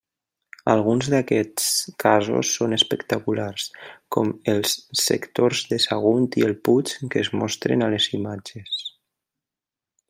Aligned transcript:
Alguns 0.71 1.09
d'aquests 1.13 1.67
casos 2.03 2.53
són 2.59 2.73
espectaculars, 2.77 3.67
com 4.17 4.33
els 4.55 4.75
sectors 5.03 5.63
de 5.75 5.81
Sagunt 5.87 6.27
i 6.43 6.49
el 6.51 6.59
Puig 6.69 6.97
que 7.13 7.25
es 7.27 7.33
mostren 7.43 7.89
a 7.89 7.93
les 7.97 8.11
imatges. 8.23 8.85